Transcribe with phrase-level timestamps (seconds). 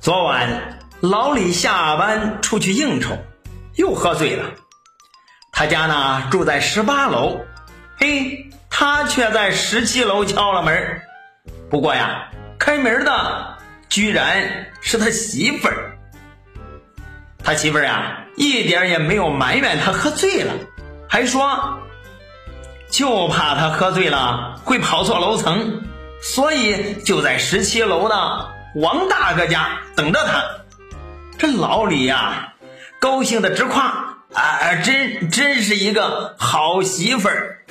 [0.00, 3.16] 昨晚老李下班出去应酬，
[3.74, 4.44] 又喝醉了。
[5.52, 7.40] 他家呢住在十八楼，
[7.96, 11.00] 嘿，他却在十七楼敲了门。
[11.68, 13.58] 不过呀，开门的
[13.88, 15.98] 居然是他媳妇儿。
[17.42, 20.54] 他媳妇儿呀，一点也没有埋怨他喝醉了，
[21.08, 21.80] 还说
[22.90, 25.82] 就怕他喝醉了会跑错楼层，
[26.20, 30.44] 所以就在十七楼呢，王大哥家等着他。
[31.38, 32.54] 这老李呀、
[32.98, 37.64] 高兴的直夸啊，真真是一个好媳妇儿。